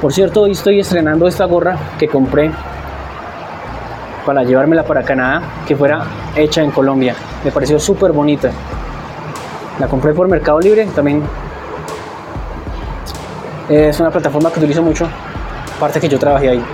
[0.00, 2.50] Por cierto, hoy estoy estrenando esta gorra que compré
[4.24, 7.14] para llevármela para Canadá, que fuera hecha en Colombia.
[7.44, 8.50] Me pareció súper bonita.
[9.78, 11.22] La compré por Mercado Libre, también
[13.68, 15.06] es una plataforma que utilizo mucho,
[15.76, 16.64] aparte que yo trabajé ahí.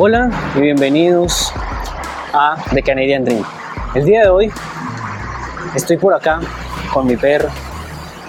[0.00, 1.52] Hola y bienvenidos
[2.32, 3.42] a The Canadian Dream.
[3.96, 4.52] El día de hoy
[5.74, 6.38] estoy por acá
[6.94, 7.48] con mi perro,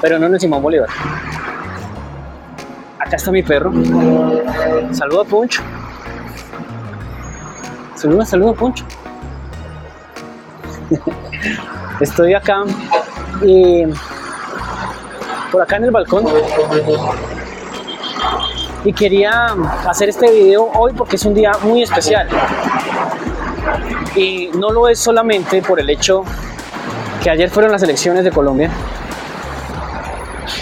[0.02, 0.90] pero no en el Simón Bolívar.
[2.98, 3.72] Acá está mi perro.
[4.94, 5.62] Saluda a Puncho.
[7.94, 8.86] Saluda, saluda a Puncho.
[12.00, 12.64] Estoy acá
[13.44, 13.84] y
[15.52, 16.26] por acá en el balcón
[18.86, 19.56] y quería
[19.88, 22.28] hacer este video hoy porque es un día muy especial.
[24.16, 26.24] Y no lo es solamente por el hecho
[27.24, 28.72] que ayer fueron las elecciones de Colombia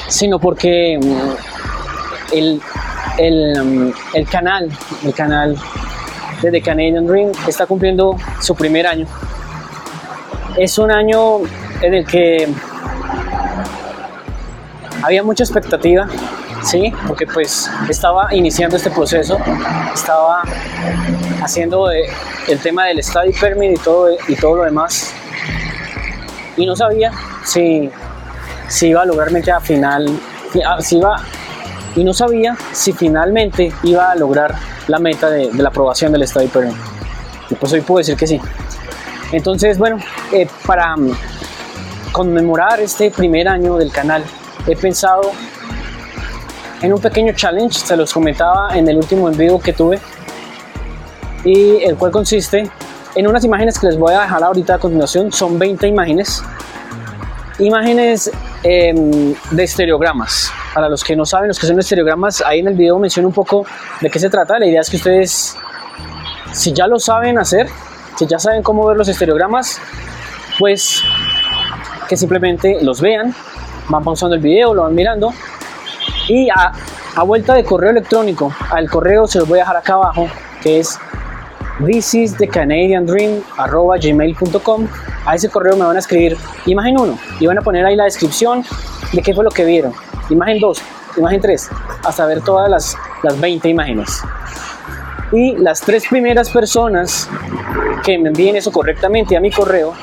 [0.07, 2.61] sino porque mm, el,
[3.17, 4.69] el, el canal
[5.03, 5.57] el canal
[6.41, 9.07] de The Canadian Dream está cumpliendo su primer año.
[10.55, 11.39] Es un año
[11.81, 12.47] en el que
[15.01, 16.07] había mucha expectativa
[16.67, 16.93] ¿sí?
[17.07, 19.37] Porque pues estaba iniciando este proceso,
[19.93, 20.43] estaba
[21.41, 25.13] haciendo el tema del study permit y todo, y todo lo demás,
[26.57, 27.11] y no sabía
[27.45, 27.89] si,
[28.67, 30.19] si iba a lograr a final,
[30.81, 31.15] si iba,
[31.95, 34.55] y no sabía si finalmente iba a lograr
[34.87, 36.75] la meta de, la aprobación del study permit.
[37.49, 38.41] Y pues hoy puedo decir que sí.
[39.31, 39.97] Entonces, bueno,
[40.33, 40.95] eh, para
[42.11, 44.23] conmemorar este primer año del canal,
[44.67, 45.31] he pensado
[46.81, 49.99] en un pequeño challenge, se los comentaba en el último en vivo que tuve,
[51.43, 52.69] y el cual consiste
[53.15, 56.43] en unas imágenes que les voy a dejar ahorita a continuación, son 20 imágenes,
[57.59, 58.29] imágenes
[58.63, 60.51] em, de estereogramas.
[60.73, 63.33] Para los que no saben, los que son estereogramas, ahí en el video menciono un
[63.33, 63.65] poco
[64.01, 64.59] de qué se trata.
[64.59, 65.57] La idea es que ustedes,
[66.53, 67.67] si ya lo saben hacer,
[68.17, 69.79] si ya saben cómo ver los estereogramas,
[70.59, 71.01] pues
[72.07, 73.33] que simplemente los vean,
[73.89, 75.33] van pausando el video, lo van mirando
[76.27, 76.73] y a,
[77.23, 80.27] vuelta de correo electrónico, al correo se los voy a dejar acá abajo,
[80.61, 80.99] que es
[81.85, 82.35] this is.
[85.25, 88.05] A ese correo me van a escribir imagen 1 y van a poner ahí la
[88.05, 88.63] descripción
[89.11, 89.93] de qué fue lo que vieron.
[90.29, 90.81] Imagen 2,
[91.17, 91.69] imagen 3,
[92.03, 94.21] hasta ver todas las, las 20 imágenes.
[95.31, 97.29] Y las tres primeras personas
[98.05, 99.93] que me envíen eso correctamente a mi correo,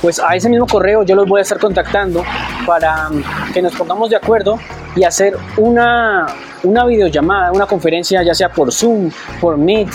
[0.00, 2.24] pues a ese mismo correo yo los voy a estar contactando
[2.66, 3.08] para
[3.52, 4.58] que nos pongamos de acuerdo
[4.96, 6.26] y hacer una,
[6.62, 9.90] una videollamada, una conferencia, ya sea por Zoom, por Meet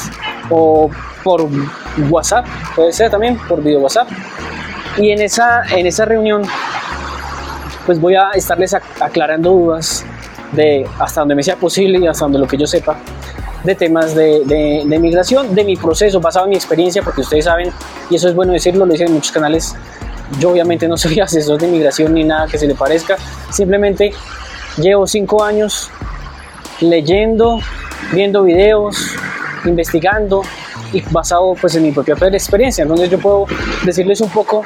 [0.49, 0.89] o
[1.23, 1.47] por
[2.09, 2.45] WhatsApp,
[2.75, 4.07] puede ser también por video WhatsApp.
[4.97, 6.43] Y en esa, en esa reunión,
[7.85, 10.05] pues voy a estarles aclarando dudas
[10.53, 12.97] de hasta donde me sea posible y hasta donde lo que yo sepa
[13.65, 17.45] de temas de, de, de, migración, de mi proceso, basado en mi experiencia, porque ustedes
[17.45, 17.71] saben,
[18.09, 19.75] y eso es bueno decirlo, lo dicen en muchos canales
[20.39, 23.17] yo obviamente no soy asesor de inmigración ni nada que se le parezca,
[23.51, 24.13] simplemente
[24.77, 25.89] llevo cinco años
[26.81, 27.59] leyendo,
[28.11, 29.15] viendo videos,
[29.65, 30.41] investigando
[30.91, 33.45] y basado pues en mi propia experiencia, entonces yo puedo
[33.83, 34.63] decirles un poco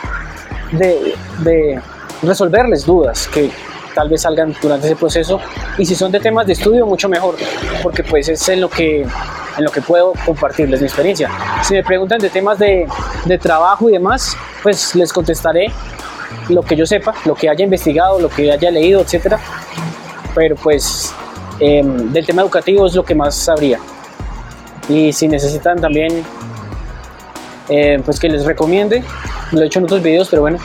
[0.71, 1.79] de, de
[2.21, 3.51] resolverles dudas que
[3.93, 5.39] tal vez salgan durante ese proceso.
[5.77, 7.35] Y si son de temas de estudio mucho mejor
[7.83, 9.05] porque pues es en lo que
[9.59, 11.29] en lo que puedo compartirles mi experiencia
[11.63, 12.87] si me preguntan de temas de,
[13.39, 15.71] trabajo y demás pues les contestaré
[16.49, 19.39] lo que yo sepa, lo que haya investigado, lo que haya leído, etcétera.
[20.35, 21.13] Pero pues
[21.59, 23.79] em, del tema educativo es lo que más sabría.
[24.87, 26.23] Y si necesitan también,
[27.67, 29.03] em, pues que les recomiende,
[29.51, 30.57] lo he hecho en otros videos, pero bueno,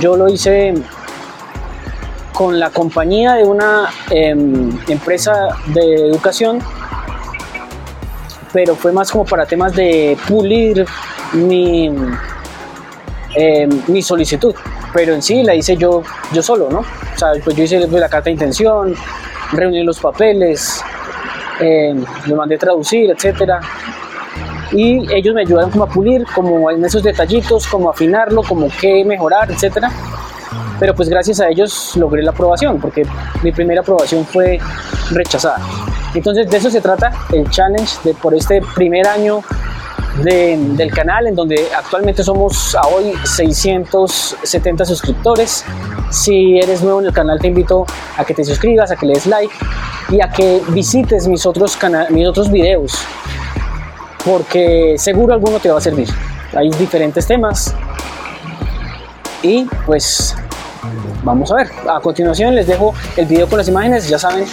[0.00, 0.74] yo lo hice
[2.32, 6.58] con la compañía de una em, empresa de educación,
[8.56, 10.86] pero fue más como para temas de pulir
[11.34, 11.90] mi
[13.34, 14.54] eh, mi solicitud,
[14.94, 16.78] pero en sí la hice yo, yo solo, ¿no?
[16.78, 18.94] O sea, pues yo hice pues, la carta de intención,
[19.52, 20.82] reuní los papeles,
[21.60, 21.94] eh,
[22.28, 23.60] lo mandé traducir, etcétera.
[24.72, 29.04] Y ellos me ayudaron como a pulir, como en esos detallitos, como afinarlo, como qué
[29.04, 29.92] mejorar, etcétera.
[30.80, 33.02] Pero pues gracias a ellos logré la aprobación, porque
[33.42, 34.58] mi primera aprobación fue
[35.10, 35.58] rechazada.
[36.16, 39.42] Entonces de eso se trata el challenge de por este primer año
[40.22, 45.62] del canal, en donde actualmente somos a hoy 670 suscriptores.
[46.10, 47.84] Si eres nuevo en el canal, te invito
[48.16, 49.54] a que te suscribas, a que le des like
[50.08, 51.76] y a que visites mis otros,
[52.10, 52.94] mis otros videos,
[54.24, 56.08] porque seguro alguno te va a servir.
[56.54, 57.74] Hay diferentes temas
[59.42, 60.34] y pues
[61.22, 61.70] vamos a ver.
[61.90, 64.46] A continuación les dejo el video con las imágenes, ya saben.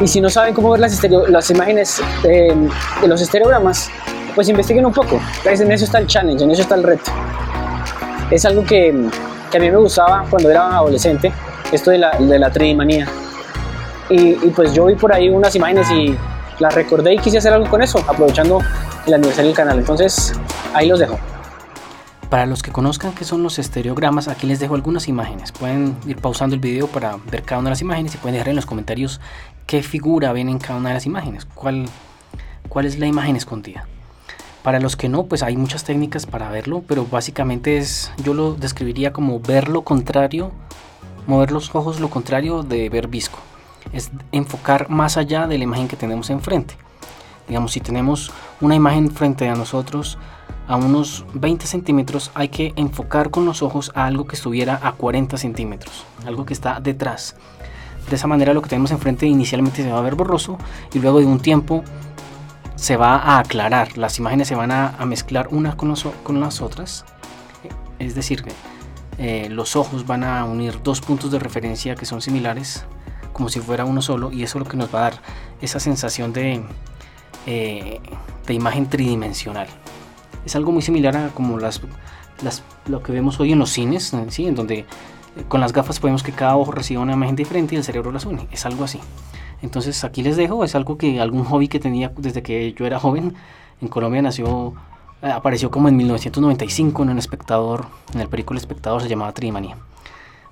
[0.00, 2.54] Y si no saben cómo ver las, imágenes eh,
[3.02, 3.90] de los estereogramas,
[4.34, 5.20] pues investiguen un poco.
[5.44, 7.10] En eso está el challenge, en eso está el reto.
[8.30, 9.08] Es algo que,
[9.50, 11.32] que a mí me gustaba cuando era adolescente,
[11.72, 13.08] esto de la, de tridimanía.
[14.08, 16.16] Y, y, pues yo vi por ahí unas imágenes y
[16.60, 18.60] las recordé y quise hacer algo con eso, aprovechando
[19.06, 19.78] el aniversario del canal.
[19.78, 20.32] Entonces,
[20.72, 21.18] ahí los dejo.
[22.30, 25.50] Para los que conozcan qué son los estereogramas, aquí les dejo algunas imágenes.
[25.50, 28.50] Pueden ir pausando el video para ver cada una de las imágenes y pueden dejar
[28.50, 29.18] en los comentarios
[29.66, 31.86] qué figura ven en cada una de las imágenes, cuál,
[32.68, 33.86] cuál es la imagen escondida.
[34.62, 38.52] Para los que no, pues hay muchas técnicas para verlo, pero básicamente es, yo lo
[38.52, 40.52] describiría como ver lo contrario,
[41.26, 43.38] mover los ojos lo contrario de ver visco.
[43.94, 46.76] Es enfocar más allá de la imagen que tenemos enfrente.
[47.48, 50.18] Digamos, si tenemos una imagen frente a nosotros
[50.68, 54.92] a unos 20 centímetros, hay que enfocar con los ojos a algo que estuviera a
[54.92, 57.34] 40 centímetros, algo que está detrás.
[58.08, 60.58] De esa manera lo que tenemos enfrente inicialmente se va a ver borroso
[60.92, 61.82] y luego de un tiempo
[62.76, 67.04] se va a aclarar, las imágenes se van a, mezclar unas con, las otras,
[67.98, 68.44] es decir,
[69.18, 72.84] eh, los ojos van a unir dos puntos de referencia que son similares,
[73.32, 75.22] como si fuera uno solo, y eso es lo que nos va a dar
[75.60, 76.62] esa sensación de,
[77.46, 78.00] eh,
[78.46, 79.66] de imagen tridimensional.
[80.48, 81.82] Es algo muy similar a como las,
[82.42, 84.46] las, lo que vemos hoy en los cines, ¿sí?
[84.46, 84.86] en donde
[85.48, 88.24] con las gafas podemos que cada ojo reciba una imagen diferente y el cerebro las
[88.24, 88.98] une, es algo así.
[89.60, 92.98] Entonces aquí les dejo, es algo que algún hobby que tenía desde que yo era
[92.98, 93.34] joven.
[93.82, 94.72] En Colombia nació,
[95.20, 97.84] eh, apareció como en 1995 en un espectador,
[98.14, 99.76] en el película Espectador se llamaba Trimanía.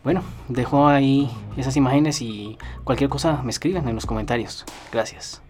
[0.04, 4.66] Bueno, dejo ahí esas imágenes y cualquier cosa me escriben en los comentarios.
[4.92, 5.40] Gracias.